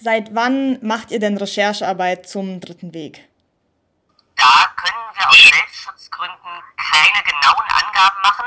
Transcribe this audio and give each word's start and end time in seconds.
Seit 0.00 0.32
wann 0.32 0.78
macht 0.80 1.10
ihr 1.10 1.18
denn 1.18 1.36
Recherchearbeit 1.36 2.28
zum 2.28 2.60
Dritten 2.60 2.94
Weg? 2.94 3.26
Da 4.36 4.70
können 4.76 5.10
wir 5.12 5.28
aus 5.28 5.34
Selbstschutzgründen 5.34 6.54
keine 6.76 7.20
genauen 7.26 7.66
Angaben 7.66 8.20
machen. 8.22 8.46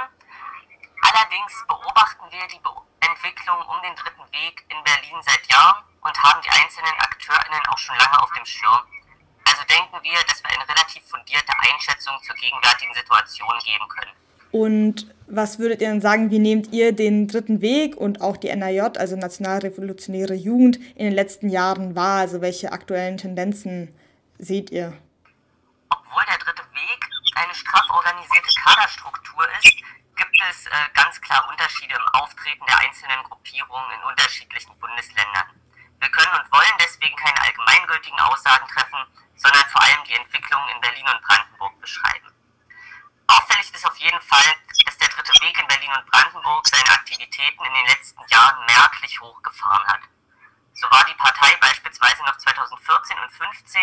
Allerdings 1.02 1.52
beobachten 1.68 2.24
wir 2.32 2.48
die 2.48 2.60
Be 2.64 2.72
Entwicklung 3.04 3.60
um 3.68 3.82
den 3.84 3.96
Dritten 3.96 4.24
Weg 4.32 4.64
in 4.70 4.82
Berlin 4.86 5.20
seit 5.28 5.46
Jahren 5.52 5.84
und 6.00 6.24
haben 6.24 6.42
die 6.42 6.50
einzelnen 6.50 6.96
AkteurInnen 6.99 7.65
auch 7.68 7.78
schon 7.78 7.97
lange 7.97 8.22
auf 8.22 8.31
dem 8.31 8.46
Schirm. 8.46 8.79
Also 9.44 9.63
denken 9.68 9.99
wir, 10.02 10.24
dass 10.24 10.42
wir 10.42 10.52
eine 10.52 10.70
relativ 10.70 11.04
fundierte 11.10 11.52
Einschätzung 11.68 12.15
zur 12.24 12.36
gegenwärtigen 12.36 12.94
Situation 12.94 13.60
geben 13.65 13.88
können. 13.90 14.15
Und 14.52 15.08
was 15.28 15.60
würdet 15.60 15.81
ihr 15.81 15.88
denn 15.88 16.02
sagen, 16.02 16.30
wie 16.30 16.40
nehmt 16.40 16.73
ihr 16.73 16.91
den 16.91 17.27
dritten 17.27 17.62
Weg 17.62 17.95
und 17.95 18.22
auch 18.22 18.36
die 18.36 18.49
NRJ, 18.49 18.98
also 18.99 19.16
Nationalrevolutionäre 19.16 20.34
Jugend, 20.34 20.76
in 20.95 21.05
den 21.05 21.13
letzten 21.13 21.49
Jahren 21.49 21.95
wahr? 21.95 22.20
Also 22.20 22.41
welche 22.41 22.72
aktuellen 22.73 23.17
Tendenzen 23.17 23.95
seht 24.38 24.72
ihr? 24.72 24.94
Obwohl 25.89 26.23
der 26.27 26.38
dritte 26.38 26.63
Weg 26.73 26.99
eine 27.35 27.55
straff 27.55 27.89
organisierte 27.89 28.53
Kaderstruktur 28.59 29.48
ist, 29.63 29.75
gibt 30.17 30.38
es 30.49 30.66
äh, 30.67 30.72
ganz 30.94 31.20
klar 31.22 31.47
Unterschiede 31.49 31.95
im 31.95 32.08
Auftreten 32.20 32.66
der 32.67 32.80
einzelnen 32.80 33.23
Gruppierungen 33.23 33.91
in 33.95 34.09
unterschiedlichen 34.09 34.77
Bundesländern. 34.80 35.47
Wir 35.99 36.09
können 36.09 36.33
und 36.33 36.52
wollen 36.52 36.75
deswegen 36.80 37.16
keine 37.16 37.39
allgemeingültigen 37.41 38.20
Aussagen 38.20 38.67
treffen, 38.67 38.99
sondern 39.36 39.63
vor 39.70 39.81
allem 39.81 40.03
die 40.09 40.13
Entwicklung 40.13 40.61
in 40.75 40.81
Berlin 40.81 41.05
und 41.08 41.22
Brandenburg 41.22 41.80
beschreiben. 41.80 42.30
Jeden 44.01 44.21
Fall, 44.21 44.55
dass 44.83 44.97
der 44.97 45.09
dritte 45.09 45.31
Weg 45.45 45.59
in 45.59 45.67
Berlin 45.67 45.93
und 45.93 46.09
Brandenburg 46.09 46.67
seine 46.67 46.89
Aktivitäten 46.89 47.63
in 47.63 47.71
den 47.71 47.85
letzten 47.85 48.27
Jahren 48.29 48.65
merklich 48.65 49.21
hochgefahren 49.21 49.87
hat. 49.89 50.01
So 50.73 50.89
war 50.89 51.05
die 51.05 51.13
Partei 51.13 51.55
beispielsweise 51.57 52.23
noch 52.23 52.35
2014 52.35 53.19
und 53.19 53.29
2015 53.29 53.81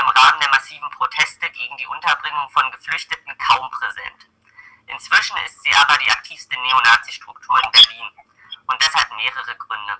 im 0.00 0.08
Rahmen 0.08 0.40
der 0.40 0.48
massiven 0.48 0.88
Proteste 0.92 1.50
gegen 1.50 1.76
die 1.76 1.86
Unterbringung 1.86 2.48
von 2.48 2.72
Geflüchteten 2.72 3.36
kaum 3.36 3.70
präsent. 3.70 4.28
Inzwischen 4.86 5.36
ist 5.44 5.62
sie 5.62 5.74
aber 5.74 5.98
die 5.98 6.10
aktivste 6.10 6.58
Neonazi-Struktur 6.58 7.62
in 7.62 7.70
Berlin. 7.70 8.10
Und 8.64 8.80
das 8.80 8.94
hat 8.94 9.12
mehrere 9.12 9.56
Gründe. 9.56 9.98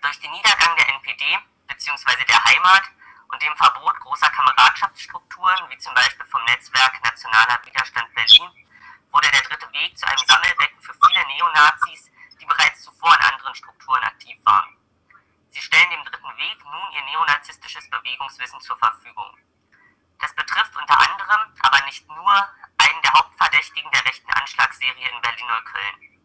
Durch 0.00 0.20
den 0.20 0.30
Niedergang 0.30 0.74
der 0.74 0.88
NPD 0.88 1.38
bzw. 1.66 2.24
der 2.24 2.44
Heimat 2.44 2.84
und 3.28 3.42
dem 3.42 3.56
Verbot 3.56 4.00
großer 4.00 4.30
Kameradschaftsstrukturen, 4.30 5.68
wie 5.68 5.78
zum 5.78 5.94
Beispiel 5.94 6.26
vom 6.26 6.42
Netzwerk 6.44 7.02
Nationaler 7.04 7.60
Widerstand 7.64 8.14
Berlin, 8.14 8.50
wurde 9.12 9.30
der 9.30 9.42
dritte 9.42 9.70
Weg 9.72 9.96
zu 9.96 10.06
einem 10.06 10.26
Sammelbecken 10.26 10.80
für 10.80 10.94
viele 11.06 11.26
Neonazis, 11.26 12.10
die 12.40 12.46
bereits 12.46 12.82
zuvor 12.82 13.14
in 13.14 13.20
anderen 13.20 13.54
Strukturen 13.54 14.02
aktiv 14.04 14.36
waren. 14.44 14.76
Sie 15.50 15.60
stellen 15.60 15.90
dem 15.90 16.04
dritten 16.04 16.36
Weg 16.36 16.64
nun 16.64 16.92
ihr 16.92 17.02
neonazistisches 17.02 17.88
Bewegungswissen 17.90 18.60
zur 18.60 18.78
Verfügung. 18.78 19.36
Das 20.20 20.34
betrifft 20.34 20.76
unter 20.76 20.98
anderem, 20.98 21.52
aber 21.60 21.84
nicht 21.86 22.06
nur, 22.08 22.48
einen 22.78 23.02
der 23.02 23.12
Hauptverdächtigen 23.12 23.90
der 23.90 24.04
rechten 24.04 24.30
Anschlagsserie 24.32 25.08
in 25.08 25.20
Berlin-Neukölln. 25.20 26.18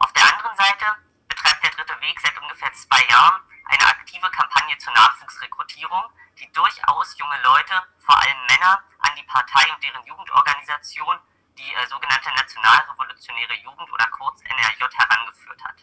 Auf 0.00 0.12
der 0.12 0.24
anderen 0.24 0.56
Seite 0.56 0.86
betreibt 1.28 1.64
der 1.64 1.70
dritte 1.70 2.00
Weg 2.00 2.20
seit 2.20 2.36
ungefähr 2.38 2.72
zwei 2.72 3.02
Jahren 3.06 3.42
eine 3.64 3.86
aktive 3.86 4.30
Kampagne 4.30 4.76
zur 4.78 4.92
Nachwuchsrekrutierung, 4.92 6.04
die 6.38 6.50
durchaus 6.52 7.18
junge 7.18 7.40
Leute, 7.42 7.74
vor 7.98 8.20
allem 8.20 8.46
Männer, 8.46 8.82
an 8.98 9.16
die 9.16 9.22
Partei 9.24 9.72
und 9.72 9.82
deren 9.82 10.04
Jugendorganisation, 10.04 11.18
die 11.58 11.74
äh, 11.74 11.86
sogenannte 11.86 12.30
Nationalrevolutionäre 12.30 13.54
Jugend 13.54 13.92
oder 13.92 14.06
kurz 14.06 14.42
NRJ, 14.42 14.84
herangeführt 14.94 15.62
hat. 15.64 15.76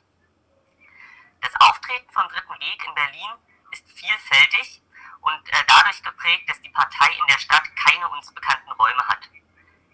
Das 1.41 1.55
Auftreten 1.61 2.11
vom 2.11 2.27
Dritten 2.27 2.59
Weg 2.59 2.85
in 2.85 2.95
Berlin 2.95 3.31
ist 3.71 3.89
vielfältig 3.91 4.81
und 5.21 5.53
äh, 5.53 5.63
dadurch 5.67 6.01
geprägt, 6.03 6.49
dass 6.49 6.61
die 6.61 6.69
Partei 6.69 7.11
in 7.19 7.27
der 7.27 7.39
Stadt 7.39 7.63
keine 7.75 8.09
uns 8.09 8.33
bekannten 8.33 8.71
Räume 8.71 9.07
hat. 9.07 9.29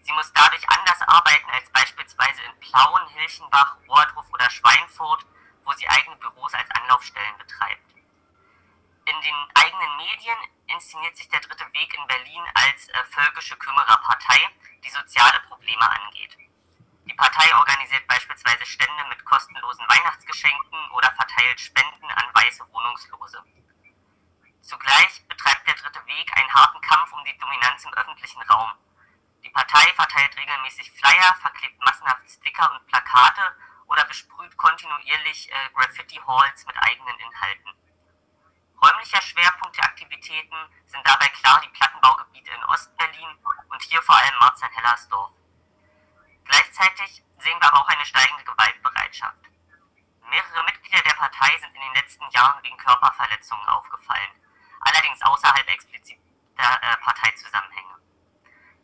Sie 0.02 0.12
muss 0.12 0.32
dadurch 0.32 0.68
anders 0.68 1.02
arbeiten 1.02 1.50
als 1.50 1.68
beispielsweise 1.70 2.42
in 2.42 2.60
Plauen, 2.60 3.08
Hilchenbach, 3.08 3.76
Ohrdruf 3.88 4.26
oder 4.32 4.48
Schweinfurt, 4.50 5.26
sie 5.76 5.88
eigene 5.88 6.16
Büros 6.16 6.54
als 6.54 6.70
Anlaufstellen 6.70 7.38
betreibt. 7.38 7.94
In 9.06 9.20
den 9.20 9.34
eigenen 9.54 9.96
Medien 9.96 10.38
inszeniert 10.66 11.16
sich 11.16 11.28
der 11.28 11.40
Dritte 11.40 11.64
Weg 11.72 11.94
in 11.94 12.06
Berlin 12.06 12.42
als 12.54 12.88
äh, 12.88 13.04
völkische 13.04 13.56
Kümmererpartei, 13.56 14.50
die 14.82 14.90
soziale 14.90 15.40
Probleme 15.48 15.88
angeht. 15.88 16.36
Die 17.04 17.14
Partei 17.14 17.54
organisiert 17.54 18.04
beispielsweise 18.08 18.66
Stände 18.66 19.04
mit 19.08 19.24
kostenlosen 19.24 19.88
Weihnachtsgeschenken 19.88 20.90
oder 20.90 21.12
verteilt 21.12 21.60
Spenden 21.60 22.10
an 22.10 22.34
weiße 22.34 22.66
Wohnungslose. 22.72 23.44
Zugleich 24.60 25.24
betreibt 25.28 25.68
der 25.68 25.74
Dritte 25.74 26.04
Weg 26.06 26.36
einen 26.36 26.52
harten 26.52 26.80
Kampf 26.80 27.12
um 27.12 27.24
die 27.24 27.38
Dominanz 27.38 27.84
im 27.84 27.94
öffentlichen 27.94 28.42
Raum. 28.42 28.72
Die 29.44 29.50
Partei 29.50 29.92
verteilt 29.94 30.36
regelmäßig 30.36 30.90
Flyer, 30.90 31.36
verklebt 31.40 31.78
massenhaft 31.84 32.28
Sticker 32.28 32.72
und 32.72 32.84
Plakate 32.88 33.54
oder 33.88 34.04
besprüht 34.04 34.56
kontinuierlich 34.56 35.50
äh, 35.50 35.70
Graffiti-Halls 35.74 36.66
mit 36.66 36.76
eigenen 36.78 37.18
Inhalten. 37.18 37.72
Räumlicher 38.82 39.22
Schwerpunkt 39.22 39.76
der 39.76 39.84
Aktivitäten 39.84 40.56
sind 40.86 41.06
dabei 41.06 41.28
klar 41.28 41.60
die 41.64 41.70
Plattenbaugebiete 41.70 42.50
in 42.52 42.64
Ostberlin 42.64 43.38
und 43.68 43.82
hier 43.82 44.02
vor 44.02 44.16
allem 44.16 44.38
Marzahn-Hellersdorf. 44.38 45.32
Gleichzeitig 46.44 47.22
sehen 47.38 47.58
wir 47.60 47.72
aber 47.72 47.80
auch 47.80 47.88
eine 47.88 48.04
steigende 48.04 48.44
Gewaltbereitschaft. 48.44 49.38
Mehrere 50.28 50.64
Mitglieder 50.64 51.02
der 51.02 51.14
Partei 51.14 51.56
sind 51.58 51.74
in 51.74 51.80
den 51.80 51.94
letzten 51.94 52.28
Jahren 52.30 52.62
wegen 52.62 52.76
Körperverletzungen 52.76 53.66
aufgefallen, 53.66 54.30
allerdings 54.80 55.22
außerhalb 55.22 55.68
expliziter 55.68 56.20
äh, 56.58 56.96
Parteizusammenhänge. 56.98 57.95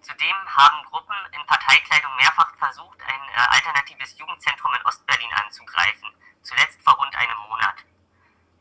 Zudem 0.03 0.37
haben 0.57 0.85
Gruppen 0.87 1.15
in 1.31 1.47
Parteikleidung 1.47 2.15
mehrfach 2.17 2.53
versucht, 2.59 3.01
ein 3.03 3.29
äh, 3.29 3.55
alternatives 3.55 4.19
Jugendzentrum 4.19 4.75
in 4.75 4.85
Ostberlin 4.85 5.33
anzugreifen, 5.33 6.11
zuletzt 6.43 6.83
vor 6.83 6.95
rund 6.95 7.15
einem 7.15 7.39
Monat. 7.49 7.77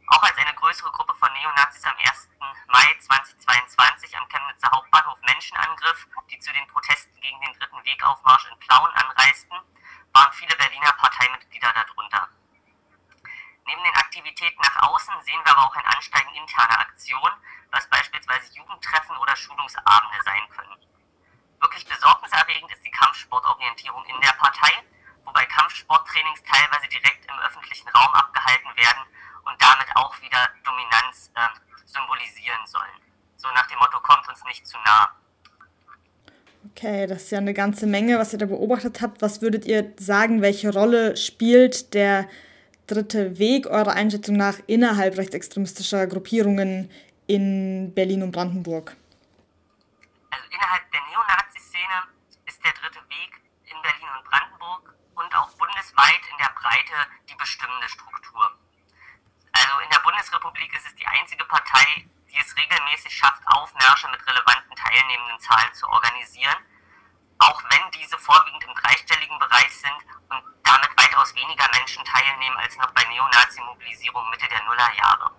Auch 0.05 0.21
als 0.21 0.37
eine 0.37 0.53
größere 0.53 0.91
Gruppe 0.91 1.15
von 1.15 1.33
Neonazis 1.33 1.83
am 1.83 1.95
1. 1.97 2.29
Mai 2.67 2.95
2022 2.99 4.15
am 4.17 4.27
Chemnitzer 4.29 4.69
Hauptbahnhof 4.71 5.17
Menschen 5.21 5.57
angriff, 5.57 6.07
die 6.29 6.37
zu 6.37 6.53
den 6.53 6.67
Protesten 6.67 7.19
gegen 7.19 7.41
den 7.41 7.53
dritten 7.57 7.83
Wegaufmarsch 7.85 8.47
in 8.51 8.59
Plauen 8.59 8.91
anreisten, 8.93 9.57
waren 10.13 10.33
viele 10.33 10.55
Berliner 10.57 10.91
Parteimitglieder 10.91 11.73
darunter. 11.73 12.29
Neben 13.65 13.83
den 13.83 13.95
Aktivitäten 13.95 14.61
nach 14.61 14.89
außen 14.89 15.21
sehen 15.23 15.41
wir 15.43 15.57
aber 15.57 15.65
auch 15.65 15.75
ein 15.75 15.85
Ansteigen 15.85 16.35
interner 16.35 16.79
Aktionen, 16.79 17.33
was 17.71 17.89
beispielsweise 17.89 18.53
Jugendtreffen 18.53 19.17
oder 19.17 19.35
Schulungsabende 19.35 20.21
sein 20.23 20.49
können. 20.49 20.90
Wirklich 21.71 21.87
besorgniserregend 21.87 22.69
ist 22.69 22.83
die 22.83 22.91
Kampfsportorientierung 22.91 24.03
in 24.03 24.19
der 24.19 24.35
Partei, 24.35 24.83
wobei 25.23 25.45
Kampfsporttrainings 25.45 26.43
teilweise 26.43 26.85
direkt 26.89 27.23
im 27.23 27.39
öffentlichen 27.47 27.87
Raum 27.95 28.11
abgehalten 28.11 28.67
werden 28.75 29.03
und 29.47 29.55
damit 29.55 29.87
auch 29.95 30.11
wieder 30.21 30.49
Dominanz 30.65 31.31
äh, 31.33 31.47
symbolisieren 31.85 32.59
sollen. 32.67 32.99
So 33.37 33.47
nach 33.55 33.67
dem 33.67 33.79
Motto, 33.79 34.01
kommt 34.01 34.27
uns 34.27 34.43
nicht 34.43 34.67
zu 34.67 34.75
nah. 34.83 35.15
Okay, 36.71 37.07
das 37.07 37.23
ist 37.23 37.31
ja 37.31 37.37
eine 37.37 37.53
ganze 37.53 37.87
Menge, 37.87 38.19
was 38.19 38.33
ihr 38.33 38.39
da 38.39 38.47
beobachtet 38.47 38.99
habt. 38.99 39.21
Was 39.21 39.41
würdet 39.41 39.65
ihr 39.65 39.93
sagen, 39.97 40.41
welche 40.41 40.73
Rolle 40.73 41.15
spielt 41.15 41.93
der 41.93 42.27
dritte 42.87 43.39
Weg 43.39 43.67
eurer 43.67 43.93
Einschätzung 43.93 44.35
nach 44.35 44.59
innerhalb 44.67 45.17
rechtsextremistischer 45.17 46.05
Gruppierungen 46.07 46.91
in 47.27 47.93
Berlin 47.95 48.23
und 48.23 48.33
Brandenburg? 48.33 48.97
Innerhalb 50.61 50.91
der 50.91 51.01
Neonazi-Szene 51.01 52.07
ist 52.45 52.63
der 52.63 52.71
dritte 52.73 53.01
Weg 53.09 53.41
in 53.63 53.81
Berlin 53.81 54.09
und 54.15 54.23
Brandenburg 54.29 54.93
und 55.15 55.35
auch 55.35 55.49
bundesweit 55.57 56.21
in 56.29 56.37
der 56.37 56.53
Breite 56.53 56.93
die 57.27 57.33
bestimmende 57.33 57.89
Struktur. 57.89 58.59
Also 59.53 59.79
in 59.79 59.89
der 59.89 59.97
Bundesrepublik 60.05 60.71
ist 60.75 60.85
es 60.85 60.93
die 60.93 61.07
einzige 61.07 61.45
Partei, 61.45 62.05
die 62.29 62.37
es 62.37 62.55
regelmäßig 62.55 63.11
schafft, 63.11 63.41
Aufmärsche 63.47 64.07
mit 64.09 64.21
relevanten 64.27 64.75
teilnehmenden 64.75 65.39
Zahlen 65.39 65.73
zu 65.73 65.87
organisieren, 65.89 66.63
auch 67.39 67.63
wenn 67.71 67.91
diese 67.99 68.19
vorwiegend 68.19 68.63
im 68.63 68.75
dreistelligen 68.75 69.39
Bereich 69.39 69.75
sind 69.75 69.97
und 70.29 70.43
damit 70.61 70.91
weitaus 70.95 71.33
weniger 71.33 71.67
Menschen 71.73 72.05
teilnehmen 72.05 72.57
als 72.57 72.77
noch 72.77 72.91
bei 72.91 73.03
Neonazi-Mobilisierung 73.05 74.29
Mitte 74.29 74.47
der 74.47 74.61
Nullerjahre. 74.65 75.31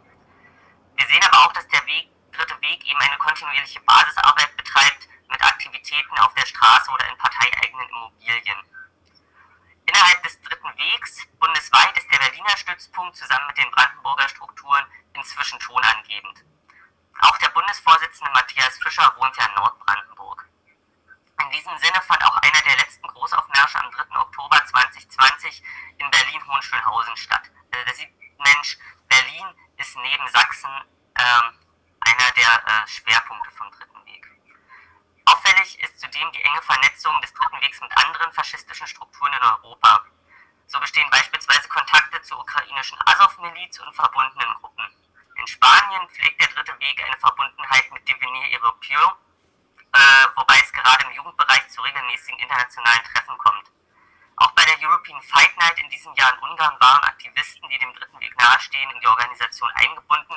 Wir 0.97 1.07
sehen 1.07 1.23
aber 1.23 1.47
auch, 1.47 1.53
dass 1.53 1.69
der 1.69 1.87
Weg 1.87 2.11
dritte 2.33 2.61
Weg 2.61 2.85
eben 2.87 3.01
eine 3.01 3.19
kontinuierliche 3.19 3.81
Basisarbeit 3.83 4.57
betreibt 4.57 5.09
mit 5.33 5.43
Aktivitäten 5.43 6.19
auf 6.19 6.35
der 6.35 6.47
Straße 6.63 6.91
oder 6.93 7.09
in 7.09 7.19
parteieigenen 7.19 7.89
Immobilien. 7.89 8.59
Innerhalb 9.85 10.23
des 10.23 10.41
dritten 10.43 10.79
Wegs 10.79 11.27
bundesweit 11.41 11.99
ist 11.99 12.11
der 12.13 12.19
Berliner 12.19 12.57
Stützpunkt 12.57 13.17
zusammen 13.17 13.49
mit 13.49 13.59
den 13.59 13.71
Brandenburger 13.73 14.29
Strukturen 14.29 14.87
inzwischen 15.15 15.59
tonangebend. 15.59 16.45
Auch 17.19 17.37
der 17.39 17.49
Bundesvorsitzende 17.49 18.31
Matthias 18.33 18.79
Fischer 18.79 19.13
wohnt 19.17 19.37
ja 19.37 19.47
in 19.47 19.55
Nordbrandenburg. 19.55 20.49
In 21.41 21.51
diesem 21.51 21.77
Sinne 21.79 22.01
fand 22.03 22.25
auch 22.25 22.37
einer 22.37 22.63
der 22.63 22.77
letzten 22.77 23.09
Großaufmärsche 23.09 23.79
am 23.81 23.91
3. 23.91 24.21
Oktober 24.21 24.65
2020 24.65 25.63
in 25.99 26.11
Berlin-Hohenschönhausen 26.11 27.17
statt. 27.17 27.51
Also 27.73 27.85
da 27.85 27.95
sieht 27.95 28.11
Mensch, 28.39 28.79
Berlin 29.09 29.47
ist 29.79 29.97
neben 29.97 30.29
Sachsen 30.29 30.71
ähm, 31.19 31.59
einer 32.01 32.31
der 32.37 32.63
äh, 32.67 32.87
Schwerpunkte. 32.87 33.43
Auffällig 33.43 33.81
ist 33.81 33.82
zudem 36.13 36.33
die 36.33 36.43
enge 36.43 36.63
Vernetzung 36.63 37.19
des 37.23 37.33
Dritten 37.33 37.61
Wegs 37.63 37.81
mit 37.81 37.97
anderen 37.97 38.33
faschistischen 38.33 38.87
Strukturen 38.87 39.33
in 39.33 39.43
Europa. 39.43 40.05
So 40.67 40.79
bestehen 40.79 41.09
beispielsweise 41.11 41.69
Kontakte 41.69 42.21
zur 42.23 42.39
ukrainischen 42.39 42.99
Azov-Miliz 43.07 43.79
und 43.81 43.95
verbundenen 43.95 44.55
Gruppen. 44.61 44.85
In 45.37 45.47
Spanien 45.47 46.07
pflegt 46.11 46.41
der 46.41 46.49
Dritte 46.49 46.79
Weg 46.81 47.03
eine 47.03 47.17
Verbundenheit 47.19 47.91
mit 47.93 48.07
Devenir 48.07 48.61
Europeo, 48.61 49.17
äh, 49.93 50.27
wobei 50.37 50.57
es 50.61 50.73
gerade 50.73 51.05
im 51.07 51.13
Jugendbereich 51.13 51.67
zu 51.69 51.81
regelmäßigen 51.81 52.39
internationalen 52.39 53.05
Treffen 53.05 53.39
kommt. 53.39 53.71
Auch 54.37 54.51
bei 54.53 54.65
der 54.65 54.77
European 54.81 55.23
Fight 55.23 55.57
Night 55.57 55.79
in 55.79 55.89
diesem 55.89 56.13
Jahr 56.15 56.35
in 56.35 56.51
Ungarn 56.51 56.77
waren 56.81 57.05
Aktivisten, 57.05 57.69
die 57.71 57.79
dem 57.79 57.95
Dritten 57.95 58.21
Weg 58.21 58.37
nahestehen, 58.39 58.91
in 58.91 59.01
die 59.01 59.07
Organisation 59.07 59.71
eingebunden 59.75 60.37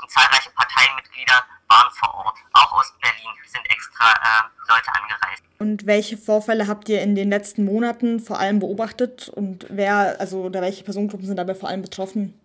und 0.00 0.10
zahlreiche 0.10 0.50
Parteimitglieder 0.50 1.46
waren 1.68 1.90
vor 1.92 2.14
Ort. 2.14 2.38
Auch 2.54 2.72
aus 2.72 2.92
Berlin 2.98 3.34
sind 3.46 3.68
extra 3.70 4.10
äh, 4.10 4.61
Leute 4.72 4.94
angereist. 4.94 5.42
Und 5.58 5.86
welche 5.86 6.16
Vorfälle 6.16 6.66
habt 6.66 6.88
ihr 6.88 7.02
in 7.02 7.14
den 7.14 7.30
letzten 7.30 7.64
Monaten 7.64 8.20
vor 8.20 8.38
allem 8.38 8.58
beobachtet 8.58 9.28
und 9.28 9.66
wer, 9.68 10.16
also 10.18 10.42
oder 10.42 10.60
welche 10.60 10.84
Personengruppen 10.84 11.26
sind 11.26 11.36
dabei 11.36 11.54
vor 11.54 11.68
allem 11.68 11.82
betroffen? 11.82 12.38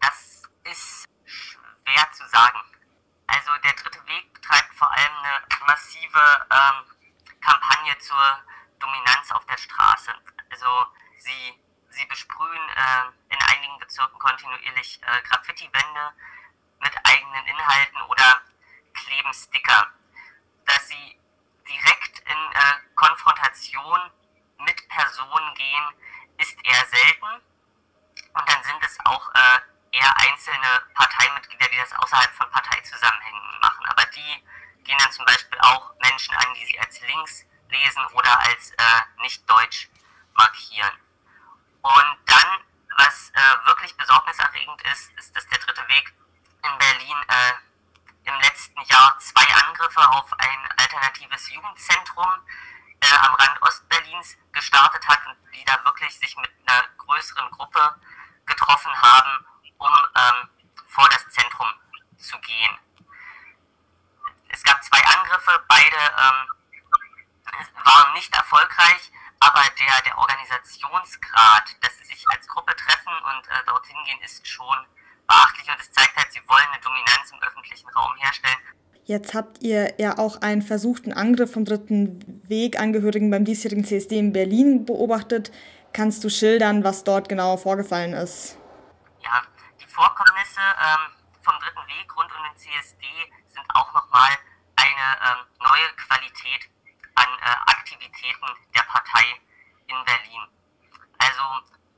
Das 0.00 0.42
ist 0.64 1.04
schwer 1.24 2.06
zu 2.12 2.26
sagen. 2.28 2.58
Also 3.26 3.50
der 3.64 3.72
Dritte 3.72 4.00
Weg 4.06 4.32
betreibt 4.32 4.74
vor 4.74 4.90
allem 4.90 5.12
eine 5.22 5.66
massive 5.66 6.22
ähm, 6.50 6.96
Kampagne 7.40 7.98
zur 7.98 8.38
Dominanz 8.78 9.30
auf 9.32 9.44
der 9.46 9.58
Straße. 9.58 10.12
Also 10.50 10.66
sie, 11.18 11.54
sie 11.90 12.06
besprühen 12.06 12.68
äh, 12.76 13.34
in 13.34 13.40
einigen 13.42 13.78
Bezirken 13.78 14.18
kontinuierlich 14.18 15.00
äh, 15.02 15.22
Graffiti-Wände 15.28 16.12
mit 16.80 16.92
eigenen 17.04 17.46
Inhalten 17.46 18.00
oder 18.08 18.40
kleben 18.94 19.34
Sticker. 19.34 19.86
Dass 20.64 20.88
sie 20.88 21.18
direkt 21.68 22.18
in 22.20 22.52
äh, 22.52 22.74
Konfrontation 22.94 24.10
mit 24.64 24.88
Personen 25.16 25.54
gehen, 25.54 25.84
ist 26.38 26.56
eher 26.64 26.86
selten. 26.86 27.42
Und 28.34 28.48
dann 28.48 28.62
sind 28.62 28.82
es 28.84 28.98
auch 29.04 29.34
äh, 29.34 29.58
eher 29.92 30.16
einzelne 30.18 30.82
Parteimitglieder, 30.94 31.68
die 31.68 31.78
das 31.78 31.92
außerhalb 31.94 32.32
von 32.34 32.50
Parteizusammenhängen 32.50 33.60
machen. 33.60 33.86
Aber 33.86 34.04
die 34.06 34.44
gehen 34.84 34.98
dann 34.98 35.12
zum 35.12 35.24
Beispiel 35.24 35.58
auch 35.60 35.92
Menschen 36.00 36.34
an, 36.36 36.54
die 36.54 36.66
sie 36.66 36.78
als 36.78 37.00
links 37.00 37.44
lesen 37.70 38.04
oder 38.12 38.38
als 38.40 38.70
äh, 38.72 39.00
nicht 39.22 39.48
deutsch 39.48 39.88
markieren. 40.34 40.92
Und 41.80 42.18
dann, 42.26 42.60
was 42.98 43.30
äh, 43.30 43.66
wirklich 43.66 43.96
besorgniserregend 43.96 44.82
ist, 44.92 45.12
ist, 45.18 45.34
dass 45.34 45.46
der 45.48 45.58
dritte 45.58 45.88
Weg 45.88 46.12
in 46.62 46.78
Berlin 46.78 47.16
äh, 47.28 47.52
im 48.28 48.40
letzten 48.40 48.80
Jahr 48.82 49.18
zwei 49.18 49.46
Angriffe 49.64 50.06
auf 50.10 50.32
ein 50.38 50.72
alternatives 50.76 51.50
Jugendzentrum 51.50 52.28
äh, 53.00 53.16
am 53.16 53.34
Rand 53.34 53.62
Ostberlins 54.16 54.36
gestartet 54.52 55.06
hat 55.06 55.20
und 55.26 55.36
die 55.54 55.64
da 55.64 55.84
wirklich 55.84 56.18
sich 56.18 56.36
mit 56.36 56.50
einer 56.66 56.82
größeren 56.98 57.50
Gruppe 57.50 57.94
getroffen 58.46 58.92
haben, 59.02 59.46
um 59.78 59.92
ähm, 60.16 60.48
vor 60.86 61.08
das 61.10 61.28
Zentrum 61.28 61.68
zu 62.18 62.38
gehen. 62.40 62.78
Es 64.48 64.62
gab 64.62 64.82
zwei 64.82 65.02
Angriffe, 65.04 65.62
beide 65.68 65.96
ähm, 65.96 66.48
waren 67.84 68.12
nicht 68.14 68.34
erfolgreich, 68.34 69.12
aber 69.40 69.62
der, 69.78 70.02
der 70.02 70.18
Organisationsgrad, 70.18 71.76
dass 71.82 71.98
sie 71.98 72.04
sich 72.04 72.24
als 72.30 72.46
Gruppe 72.48 72.74
treffen 72.76 73.12
und 73.12 73.48
äh, 73.48 73.64
dorthin 73.66 73.96
gehen, 74.04 74.20
ist 74.22 74.46
schon 74.46 74.78
beachtlich 75.26 75.68
und 75.68 75.80
es 75.80 75.92
zeigt 75.92 76.16
halt, 76.16 76.32
sie 76.32 76.40
wollen 76.48 76.66
eine 76.72 76.80
Dominanz 76.80 77.30
im 77.32 77.42
öffentlichen 77.42 77.88
Raum 77.90 78.16
herstellen. 78.16 78.58
Jetzt 79.04 79.34
habt 79.34 79.62
ihr 79.62 79.94
ja 80.00 80.18
auch 80.18 80.42
einen 80.42 80.62
versuchten 80.62 81.12
Angriff 81.12 81.52
vom 81.52 81.64
dritten 82.46 82.48
Weg-Angehörigen 82.48 83.30
beim 83.30 83.44
diesjährigen 83.44 83.84
CSD 83.84 84.18
in 84.18 84.32
Berlin 84.32 84.84
beobachtet. 84.84 85.50
Kannst 85.92 86.22
du 86.24 86.30
schildern, 86.30 86.84
was 86.84 87.04
dort 87.04 87.28
genau 87.28 87.56
vorgefallen 87.56 88.12
ist? 88.12 88.58
Ja, 89.22 89.42
die 89.80 89.86
Vorkommnisse 89.86 90.60
ähm, 90.60 91.12
vom 91.42 91.54
dritten 91.58 91.86
Weg 91.88 92.16
rund 92.16 92.30
um 92.30 92.42
den 92.44 92.56
CSD 92.56 93.06
sind 93.46 93.64
auch 93.74 93.92
nochmal 93.94 94.30
eine 94.76 95.06
ähm, 95.24 95.46
neue 95.60 95.88
Qualität 95.96 96.68
an 97.14 97.28
äh, 97.40 97.72
Aktivitäten 97.72 98.46
der 98.74 98.82
Partei 98.82 99.24
in 99.88 99.96
Berlin. 100.04 100.42
Also 101.18 101.42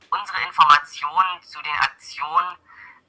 unsere 0.09 0.41
Informationen 0.47 1.41
zu 1.43 1.61
den 1.61 1.75
Aktionen 1.75 2.55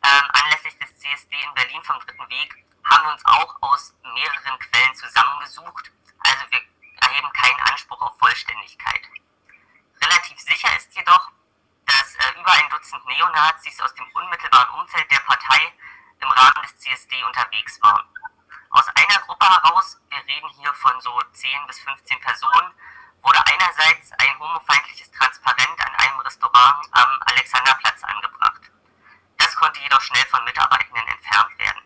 ähm, 0.03 0.27
anlässlich 0.43 0.77
des 0.79 0.97
CSD 0.99 1.37
in 1.37 1.55
Berlin 1.55 1.83
vom 1.83 2.01
Dritten 2.01 2.29
Weg 2.31 2.65
haben 2.85 3.05
wir 3.07 3.13
uns 3.13 3.25
auch 3.25 3.57
aus 3.63 3.95
mehreren 4.03 4.59
Quellen 4.59 4.95
zusammengesucht. 4.95 5.93
Also 6.25 6.43
wir 6.51 6.70
erheben 7.11 7.33
keinen 7.33 7.61
Anspruch 7.61 8.01
auf 8.01 8.19
Vollständigkeit. 8.19 9.03
Relativ 10.03 10.39
sicher 10.39 10.75
ist 10.77 10.95
jedoch, 10.95 11.31
dass 11.87 12.15
äh, 12.17 12.41
über 12.41 12.53
ein 12.53 12.69
Dutzend 12.71 13.05
Neonazis 13.07 13.81
aus 13.81 13.95
dem 13.95 14.07
unmittelbaren 14.13 14.81
Umfeld 14.81 15.11
der 15.11 15.19
Partei 15.21 15.73
im 16.21 16.31
Rahmen 16.31 16.63
des 16.63 16.79
CSD 16.79 17.23
unterwegs 17.25 17.83
waren. 17.83 18.07
Aus 18.71 18.87
einer 18.89 19.21
Gruppe 19.27 19.47
heraus, 19.47 19.99
wir 20.09 20.25
reden 20.27 20.49
hier 20.51 20.73
von 20.75 21.01
so 21.01 21.21
10 21.33 21.67
bis 21.67 21.81
15 21.81 22.21
Personen, 22.21 22.73
wurde 23.23 23.45
einerseits 23.47 24.13
ein 24.13 24.39
homofeindliches 24.39 25.11
Transparent 25.11 25.81
an 25.81 25.95
einem 25.97 26.21
Restaurant 26.21 26.87
am 26.93 27.21
Alexanderplatz 27.27 28.05
angebracht. 28.05 28.71
Das 29.39 29.57
konnte 29.57 29.81
jedoch 29.81 30.01
schnell 30.01 30.25
von 30.27 30.45
Mitarbeitenden 30.45 31.07
entfernt 31.09 31.59
werden. 31.59 31.83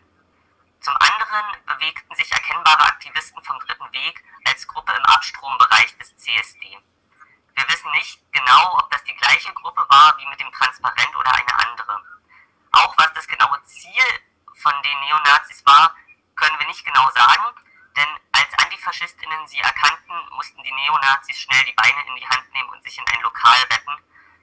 Zum 0.81 0.95
anderen 0.97 1.64
bewegten 1.77 2.15
sich 2.15 2.31
erkennbare 2.31 2.85
Aktivisten 2.85 3.41
vom 3.43 3.59
Dritten 3.59 3.91
Weg 3.91 4.23
als 4.45 4.67
Gruppe 4.67 4.93
im 4.93 5.05
Abstrombereich 5.05 5.97
des 5.97 6.15
CSD. 6.17 6.77
Wir 7.55 7.67
wissen 7.67 7.91
nicht 7.91 8.19
genau, 8.31 8.77
ob 8.79 8.89
das 8.91 9.03
die 9.03 9.15
gleiche 9.15 9.53
Gruppe 9.53 9.85
war 9.89 10.17
wie 10.17 10.25
mit 10.27 10.39
dem 10.39 10.51
Transparent 10.51 11.15
oder 11.15 11.33
eine 11.33 11.59
andere. 11.59 12.01
Auch 12.71 12.97
was 12.97 13.13
das 13.13 13.27
genaue 13.27 13.61
Ziel 13.63 14.03
von 14.55 14.73
den 14.83 14.99
Neonazis 15.01 15.65
war, 15.65 15.95
können 16.35 16.59
wir 16.59 16.67
nicht 16.67 16.83
genau 16.83 17.09
sagen, 17.11 17.43
denn 17.95 18.07
als 18.33 18.53
Antifaschistinnen 18.59 19.47
sie 19.47 19.59
erkannten, 19.59 20.13
mussten 20.31 20.61
die 20.63 20.71
Neonazis 20.71 21.39
schnell 21.39 21.63
die 21.65 21.73
Beine 21.73 22.05
in 22.07 22.15
die 22.15 22.27
Hand 22.27 22.53
nehmen 22.53 22.69
und 22.69 22.83
sich 22.83 22.97
in 22.97 23.07
ein 23.07 23.21
Lokal 23.21 23.57
retten. 23.71 23.97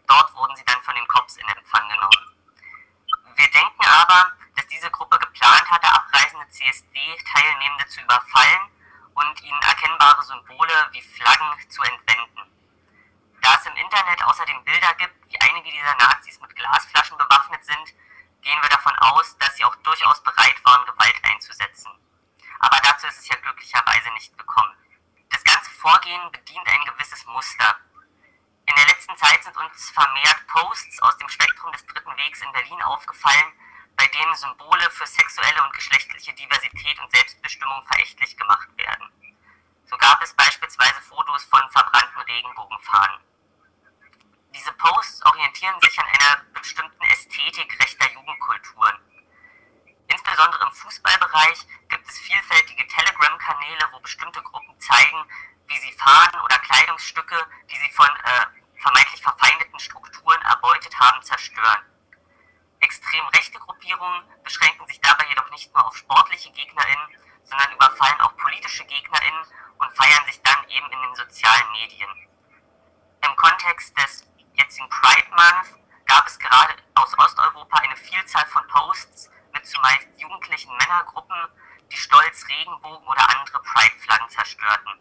Dort 0.06 0.34
wurden 0.34 0.56
sie 0.56 0.64
dann 0.64 0.82
von 0.82 0.94
den 0.94 1.06
Cops 1.08 1.36
in 1.36 1.48
Empfang 1.48 1.86
genommen. 1.88 2.32
Wir 3.36 3.50
denken 3.50 3.84
aber, 3.84 4.32
dass 4.56 4.66
diese 4.66 4.90
Gruppe 4.90 5.18
geplant 5.18 5.70
hatte, 5.70 5.86
abreisende 5.86 6.48
CSD-Teilnehmende 6.48 7.86
zu 7.86 8.00
überfallen 8.00 8.60
und 9.14 9.42
ihnen 9.42 9.62
erkennbare 9.62 10.22
Symbole 10.22 10.88
wie 10.92 11.01
Flaggen 11.12 11.70
zu 11.70 11.82
entwenden. 11.82 12.42
Da 13.40 13.54
es 13.54 13.66
im 13.66 13.76
Internet 13.76 14.22
außerdem 14.24 14.64
Bilder 14.64 14.94
gibt, 14.94 15.14
wie 15.28 15.40
einige 15.40 15.70
dieser 15.70 15.94
Nazis 15.96 16.40
mit 16.40 16.54
Glasflaschen 16.54 17.18
bewaffnet 17.18 17.64
sind, 17.64 17.94
gehen 18.40 18.62
wir 18.62 18.68
davon 18.68 18.96
aus, 18.98 19.36
dass 19.38 19.56
sie 19.56 19.64
auch 19.64 19.76
durchaus 19.76 20.22
bereit 20.22 20.64
waren, 20.64 20.86
Gewalt 20.86 21.16
einzusetzen. 21.22 21.90
Aber 22.60 22.78
dazu 22.82 23.06
ist 23.06 23.18
es 23.18 23.28
ja 23.28 23.36
glücklicherweise 23.36 24.10
nicht 24.12 24.36
gekommen. 24.38 24.76
Das 25.30 25.42
ganze 25.44 25.70
Vorgehen 25.70 26.30
bedient 26.30 26.66
ein 26.68 26.84
gewisses 26.84 27.24
Muster. 27.26 27.76
In 28.66 28.76
der 28.76 28.86
letzten 28.86 29.16
Zeit 29.16 29.42
sind 29.42 29.56
uns 29.56 29.90
vermehrt 29.90 30.46
Posts 30.46 31.02
aus 31.02 31.16
dem 31.18 31.28
Spektrum 31.28 31.72
des 31.72 31.84
Dritten 31.86 32.16
Wegs 32.16 32.40
in 32.42 32.52
Berlin 32.52 32.80
aufgefallen, 32.82 33.52
bei 33.96 34.06
denen 34.06 34.34
Symbole 34.36 34.88
für 34.90 35.06
sexuelle 35.06 35.62
und 35.64 35.74
geschlechtliche 35.74 36.32
Diversität 36.34 36.98
und 37.00 37.10
Selbstbestimmung 37.10 37.84
verächtlich 37.86 38.36
gemacht 38.36 38.68
werden. 38.76 39.10
So 39.86 39.96
gab 39.96 40.22
es 40.22 40.32
beispielsweise 40.34 41.00
Fotos 41.02 41.44
von 41.44 41.68
verbrannten 41.70 42.20
Regenbogenfahnen. 42.22 43.20
Diese 44.54 44.72
Posts 44.74 45.24
orientieren 45.24 45.80
sich 45.80 45.98
an 45.98 46.06
einer 46.06 46.44
bestimmten 46.52 47.02
Ästhetik 47.04 47.78
rechter 47.80 48.10
Jugendkulturen. 48.12 48.98
Insbesondere 50.08 50.64
im 50.66 50.72
Fußballbereich 50.72 51.66
gibt 51.88 52.08
es 52.08 52.18
vielfältige 52.18 52.86
Telegram-Kanäle, 52.86 53.88
wo 53.92 54.00
bestimmte 54.00 54.42
Gruppen 54.42 54.78
zeigen, 54.78 55.24
wie 55.68 55.78
sie 55.78 55.92
Fahnen 55.92 56.40
oder 56.44 56.58
Kleidungsstücke, 56.58 57.46
die 57.70 57.76
sie 57.76 57.90
von 57.92 58.08
äh, 58.08 58.46
vermeintlich 58.80 59.22
verfeindeten 59.22 59.78
Strukturen 59.78 60.42
haben, 61.02 61.22
zerstören. 61.22 61.82
Extrem 62.80 63.26
rechte 63.28 63.58
Gruppierungen 63.58 64.24
beschränken 64.42 64.86
sich 64.86 65.00
dabei 65.00 65.26
jedoch 65.28 65.50
nicht 65.50 65.72
nur 65.74 65.86
auf 65.86 65.96
sportliche 65.96 66.50
GegnerInnen, 66.52 67.16
sondern 67.44 67.72
überfallen 67.72 68.20
auch 68.20 68.36
politische 68.36 68.84
GegnerInnen 68.84 69.46
und 69.78 69.96
feiern 69.96 70.24
sich 70.26 70.40
dann 70.42 70.68
eben 70.68 70.90
in 70.90 71.02
den 71.02 71.14
sozialen 71.14 71.70
Medien. 71.72 72.10
Im 73.24 73.36
Kontext 73.36 73.96
des 73.98 74.26
jetzigen 74.54 74.88
Pride 74.88 75.30
Month 75.30 75.78
gab 76.06 76.26
es 76.26 76.38
gerade 76.38 76.74
aus 76.94 77.16
Osteuropa 77.18 77.78
eine 77.78 77.96
Vielzahl 77.96 78.46
von 78.46 78.66
Posts 78.68 79.30
mit 79.52 79.66
zumeist 79.66 80.08
jugendlichen 80.16 80.76
Männergruppen, 80.76 81.48
die 81.90 81.96
stolz 81.96 82.46
Regenbogen 82.48 83.06
oder 83.06 83.28
andere 83.30 83.62
Pride-Flaggen 83.62 84.28
zerstörten. 84.28 84.98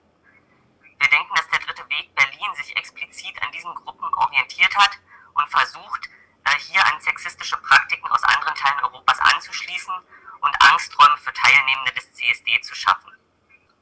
Wir 1.00 1.10
denken, 1.10 1.34
dass 1.36 1.48
der 1.50 1.60
dritte 1.60 1.90
Weg 1.90 2.14
Berlin 2.14 2.54
sich 2.56 2.76
explizit 2.76 3.42
an 3.42 3.52
diesen 3.52 3.74
Gruppen 3.74 4.14
orientiert 4.14 4.76
hat 4.76 4.92
und 5.34 5.50
versucht, 5.50 6.10
äh, 6.46 6.58
hier 6.60 6.86
an 6.86 7.00
sexistische 7.02 7.58
Praktiken 7.58 8.08
aus 8.08 8.24
anderen 8.24 8.56
Teilen 8.56 8.80
Europas 8.82 9.20
auszuschließen 9.20 9.94
und 10.42 10.62
Angsträume 10.62 11.18
für 11.18 11.34
Teilnehmende 11.34 11.92
des 11.94 12.12
CSD 12.14 12.62
zu 12.62 12.76
schaffen. 12.76 13.12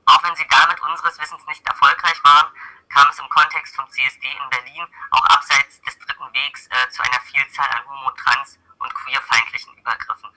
Auch 0.05 0.23
wenn 0.23 0.35
sie 0.35 0.47
damit 0.49 0.79
unseres 0.81 1.19
Wissens 1.19 1.45
nicht 1.47 1.65
erfolgreich 1.67 2.23
waren, 2.23 2.51
kam 2.89 3.07
es 3.09 3.19
im 3.19 3.29
Kontext 3.29 3.75
vom 3.75 3.89
CSD 3.89 4.27
in 4.27 4.49
Berlin 4.49 4.87
auch 5.11 5.25
abseits 5.25 5.81
des 5.81 5.97
dritten 5.99 6.33
Wegs 6.33 6.67
äh, 6.67 6.89
zu 6.89 7.03
einer 7.03 7.19
Vielzahl 7.21 7.69
an 7.69 7.85
homo-, 7.87 8.11
trans- 8.11 8.59
und 8.79 8.93
queerfeindlichen 8.95 9.77
Übergriffen. 9.77 10.29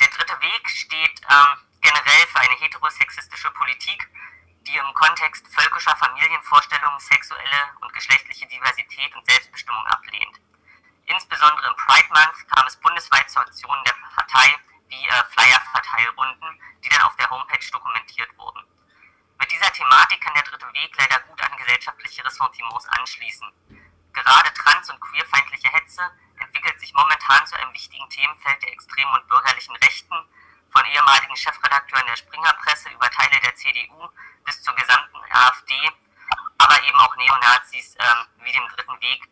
Der 0.00 0.08
dritte 0.08 0.40
Weg 0.40 0.68
steht 0.68 1.20
ähm, 1.30 1.58
generell 1.80 2.26
für 2.26 2.40
eine 2.40 2.54
heterosexistische 2.54 3.50
Politik, 3.52 4.08
die 4.66 4.76
im 4.76 4.94
Kontext 4.94 5.46
völkischer 5.54 5.94
Familienvorstellungen 5.96 7.00
sexuelle 7.00 7.76
und 7.80 7.92
geschlechtliche 7.92 8.46
Diversität 8.46 9.14
und 9.14 9.24
Selbstbestimmung 9.30 9.86
ablehnt. 9.86 10.40
Insbesondere 11.06 11.68
im 11.68 11.76
Pride 11.76 12.08
Month 12.08 12.48
kam 12.48 12.66
es 12.66 12.76
bundesweit 12.76 13.30
zu 13.30 13.40
Aktionen 13.40 13.84
der 13.84 13.94
Partei 14.14 14.56
wie 14.88 15.06
äh, 15.06 15.24
Flyer-Verteilrunden, 15.30 16.60
die 16.84 16.88
dann 16.88 17.02
auf 17.02 17.16
der 17.16 17.30
Homepage 17.30 17.70
dokumentiert 17.72 18.30
wurden. 18.38 18.64
Mit 19.38 19.50
dieser 19.50 19.72
Thematik 19.72 20.20
kann 20.20 20.34
der 20.34 20.44
dritte 20.44 20.72
Weg 20.72 20.94
leider 20.96 21.18
gut 21.20 21.40
an 21.42 21.56
gesellschaftliche 21.56 22.24
Ressentiments 22.24 22.86
anschließen. 22.88 23.50
Gerade 24.12 24.54
trans- 24.54 24.81
und 24.92 25.00
queerfeindliche 25.00 25.72
Hetze 25.72 26.02
entwickelt 26.38 26.78
sich 26.80 26.92
momentan 26.94 27.46
zu 27.46 27.56
einem 27.56 27.72
wichtigen 27.72 28.08
Themenfeld 28.10 28.62
der 28.62 28.72
extremen 28.72 29.12
und 29.14 29.28
bürgerlichen 29.28 29.74
Rechten, 29.76 30.16
von 30.72 30.84
ehemaligen 30.86 31.36
Chefredakteuren 31.36 32.06
der 32.06 32.16
Springerpresse 32.16 32.88
über 32.90 33.10
Teile 33.10 33.38
der 33.40 33.54
CDU 33.54 34.08
bis 34.44 34.62
zur 34.62 34.74
gesamten 34.74 35.18
AfD, 35.30 35.74
aber 36.58 36.82
eben 36.82 36.98
auch 36.98 37.14
Neonazis 37.16 37.94
ähm, 37.98 38.26
wie 38.44 38.52
dem 38.52 38.66
Dritten 38.68 39.00
Weg, 39.00 39.28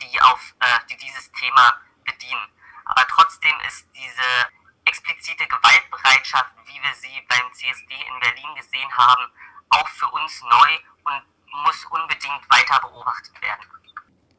die, 0.00 0.20
auf, 0.22 0.54
äh, 0.60 0.78
die 0.88 0.96
dieses 0.96 1.30
Thema 1.32 1.80
bedienen. 2.04 2.48
Aber 2.86 3.06
trotzdem 3.08 3.54
ist 3.66 3.86
diese 3.94 4.48
explizite 4.86 5.46
Gewaltbereitschaft, 5.46 6.52
wie 6.64 6.82
wir 6.82 6.94
sie 6.94 7.20
beim 7.28 7.52
CSD 7.52 7.94
in 7.94 8.20
Berlin 8.20 8.54
gesehen 8.54 8.96
haben, 8.96 9.30
auch 9.68 9.88
für 9.88 10.08
uns 10.08 10.40
neu 10.42 10.78
und 11.04 11.22
muss 11.64 11.84
unbedingt 11.86 12.50
weiter 12.50 12.80
beobachtet 12.80 13.40
werden. 13.42 13.64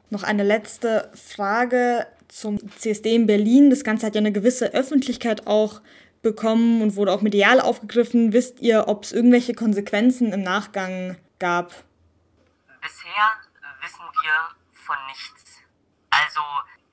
Noch 0.09 0.23
eine 0.23 0.43
letzte 0.43 1.11
Frage 1.13 2.07
zum 2.27 2.59
CSD 2.77 3.15
in 3.15 3.27
Berlin. 3.27 3.69
Das 3.69 3.83
Ganze 3.83 4.07
hat 4.07 4.15
ja 4.15 4.19
eine 4.19 4.31
gewisse 4.31 4.73
Öffentlichkeit 4.73 5.47
auch 5.47 5.81
bekommen 6.21 6.81
und 6.81 6.95
wurde 6.95 7.11
auch 7.11 7.21
medial 7.21 7.61
aufgegriffen. 7.61 8.33
Wisst 8.33 8.59
ihr, 8.59 8.87
ob 8.87 9.03
es 9.03 9.11
irgendwelche 9.11 9.53
Konsequenzen 9.53 10.33
im 10.33 10.41
Nachgang 10.41 11.17
gab? 11.37 11.71
Bisher 12.81 13.37
wissen 13.81 14.03
wir 14.23 14.33
von 14.73 14.97
nichts. 15.07 15.61
Also 16.09 16.41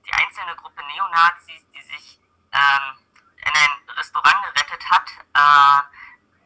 die 0.07 0.13
einzelne 0.13 0.55
Gruppe 0.57 0.83
Neonazis, 0.85 1.65
die 1.75 1.83
sich 1.83 2.19
ähm, 2.53 2.99
in 3.41 3.53
ein 3.53 3.97
Restaurant 3.97 4.37
gerettet 4.45 4.85
hat, 4.91 5.09
äh, 5.35 5.83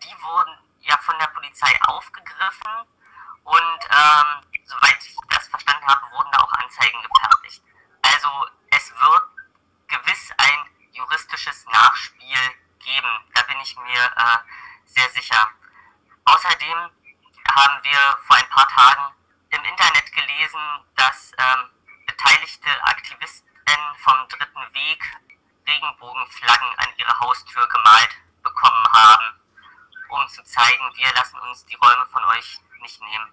die 0.03 0.15
wurden 0.23 0.57
ja 0.83 0.97
von 0.99 1.19
der 1.19 1.27
Polizei 1.29 1.73
aufgegriffen 1.87 2.87
und 3.45 3.81
ähm, 3.91 4.47
soweit 4.65 4.99
ich 5.05 5.17
das 5.29 5.49
verstanden 5.49 5.87
habe, 5.87 6.01
wurden 6.13 6.31
da 6.33 6.39
auch 6.39 6.53
Anzeigen 6.53 7.03
gefertigt. 7.03 7.63
Also 8.03 8.47
es 8.71 8.91
wird 8.93 9.25
gewiss 9.89 10.31
ein 10.39 10.71
juristisches 10.93 11.67
Nachspiel 11.67 12.39
geben, 12.79 13.25
da 13.35 13.43
bin 13.43 13.61
ich 13.61 13.77
mir 13.77 14.05
äh, 14.17 14.39
sehr 14.87 15.09
sicher. 15.11 15.51
Außerdem 16.25 16.91
haben 17.49 17.85
wir 17.85 18.19
vor 18.27 18.37
ein 18.37 18.49
paar 18.51 18.69
Tagen 18.69 19.15
im 19.51 19.65
Gelesen, 20.51 20.85
dass 20.97 21.33
ähm, 21.39 21.71
beteiligte 22.07 22.69
Aktivisten 22.83 23.47
vom 23.99 24.29
Dritten 24.29 24.75
Weg 24.75 25.03
Regenbogenflaggen 25.67 26.69
an 26.77 26.89
ihre 26.97 27.19
Haustür 27.21 27.67
gemalt 27.69 28.11
bekommen 28.43 28.85
haben, 28.93 29.41
um 30.11 30.29
zu 30.29 30.43
zeigen, 30.43 30.83
wir 30.97 31.15
lassen 31.15 31.39
uns 31.49 31.65
die 31.67 31.77
Räume 31.77 32.07
von 32.11 32.25
euch 32.25 32.59
nicht 32.83 33.01
nehmen. 33.01 33.33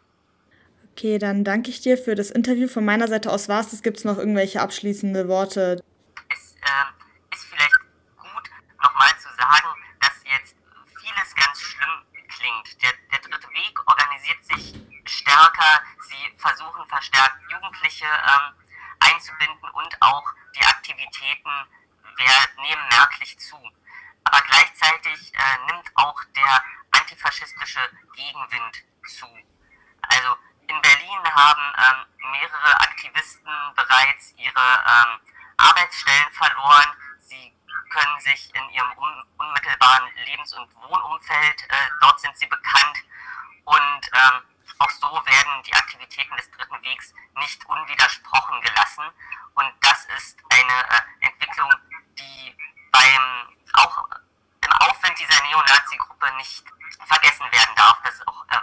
Okay, 0.91 1.17
dann 1.17 1.43
danke 1.43 1.69
ich 1.69 1.81
dir 1.81 1.97
für 1.97 2.15
das 2.15 2.29
Interview. 2.29 2.67
Von 2.67 2.85
meiner 2.85 3.07
Seite 3.07 3.31
aus 3.31 3.49
war 3.49 3.61
es. 3.61 3.81
Gibt 3.81 3.97
es 3.97 4.03
noch 4.03 4.17
irgendwelche 4.17 4.61
abschließende 4.61 5.27
Worte? 5.27 5.81
Es 6.29 6.55
äh, 6.55 7.35
ist 7.35 7.45
vielleicht 7.45 7.79
gut, 8.17 8.49
nochmal 8.81 9.09
zu 9.17 9.29
sagen, 9.37 9.69
dass 10.01 10.23
jetzt 10.25 10.55
vieles 10.99 11.35
ganz 11.35 11.61
schlimm 11.61 12.03
klingt. 12.27 12.81
Der, 12.81 12.91
der 13.11 13.19
dritte 13.19 13.49
Weg 13.49 13.79
organisiert 13.87 14.43
sich 14.45 14.73
stärker. 15.05 15.81
Sie 16.07 16.33
versuchen 16.37 16.85
verstärkt 16.87 17.37
Jugendliche 17.51 18.05
ähm, 18.05 18.53
einzubinden 18.99 19.69
und 19.73 20.01
auch 20.01 20.25
die 20.55 20.65
Aktivitäten 20.65 21.51
wir 22.17 22.63
nehmen 22.63 22.87
merklich 22.89 23.37
zu. 23.39 23.57
Aber 24.23 24.41
gleichzeitig 24.41 25.33
äh, 25.33 25.71
nimmt 25.71 25.89
auch 25.95 26.23
der 26.35 26.63
antifaschistische 26.91 27.79
Gegenwind 28.15 28.83
zu. 29.07 29.27
Also 30.01 30.35
in 30.67 30.81
Berlin 30.81 31.35
haben 31.35 31.73
ähm, 31.77 32.31
mehrere 32.31 32.79
Aktivisten 32.81 33.51
bereits 33.75 34.33
ihre 34.37 34.49
ähm, 34.49 35.19
Arbeitsstellen 35.57 36.31
verloren. 36.47 36.91
Sie 37.19 37.53
können 37.89 38.19
sich 38.19 38.53
in 38.55 38.69
ihrem 38.69 38.91
un 38.97 39.23
unmittelbaren 39.37 40.09
Lebens- 40.25 40.53
und 40.53 40.69
Wohnumfeld, 40.75 41.61
äh, 41.69 41.89
dort 42.01 42.19
sind 42.19 42.37
sie 42.37 42.47
bekannt. 42.47 42.97
Und 43.65 44.01
ähm, 44.13 44.41
auch 44.79 44.89
so 44.89 45.07
werden 45.07 45.63
die 45.63 45.73
Aktivitäten 45.73 46.35
des 46.35 46.49
Dritten 46.51 46.81
Wegs 46.83 47.13
nicht 47.35 47.65
unwidersprochen 47.65 48.61
gelassen. 48.61 49.05
Und 49.55 49.73
das 49.81 50.05
ist 50.17 50.37
eine 50.49 50.89
äh, 50.89 51.27
Entwicklung, 51.27 51.71
die 52.17 52.55
beim 52.91 53.57
auch 53.73 54.05
im 54.61 54.71
Aufwind 54.71 55.17
dieser 55.19 55.41
Neonazi-Gruppe 55.43 56.31
nicht 56.37 56.63
vergessen 57.05 57.51
werden 57.51 57.75
darf, 57.75 58.01
dass 58.03 58.27
auch 58.27 58.45
äh, 58.49 58.57